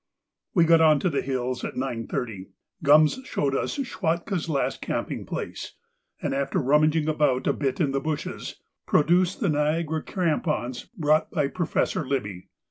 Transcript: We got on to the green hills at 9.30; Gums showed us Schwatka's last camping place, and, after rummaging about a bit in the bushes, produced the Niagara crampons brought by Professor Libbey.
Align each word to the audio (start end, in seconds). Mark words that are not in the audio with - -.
We 0.55 0.65
got 0.65 0.81
on 0.81 0.99
to 1.01 1.11
the 1.11 1.19
green 1.21 1.29
hills 1.29 1.63
at 1.63 1.75
9.30; 1.75 2.47
Gums 2.81 3.19
showed 3.23 3.55
us 3.55 3.75
Schwatka's 3.75 4.49
last 4.49 4.81
camping 4.81 5.27
place, 5.27 5.73
and, 6.19 6.33
after 6.33 6.57
rummaging 6.57 7.07
about 7.07 7.45
a 7.45 7.53
bit 7.53 7.79
in 7.79 7.91
the 7.91 7.99
bushes, 8.01 8.55
produced 8.87 9.41
the 9.41 9.49
Niagara 9.49 10.01
crampons 10.01 10.85
brought 10.97 11.29
by 11.29 11.49
Professor 11.49 12.03
Libbey. 12.03 12.47